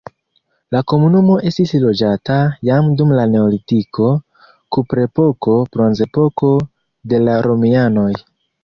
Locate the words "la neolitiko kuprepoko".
3.19-5.61